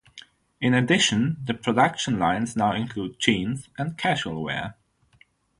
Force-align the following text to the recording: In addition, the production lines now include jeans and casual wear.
In 0.59 0.73
addition, 0.73 1.37
the 1.43 1.53
production 1.53 2.17
lines 2.17 2.55
now 2.55 2.73
include 2.73 3.19
jeans 3.19 3.69
and 3.77 3.95
casual 3.99 4.41
wear. 4.41 4.75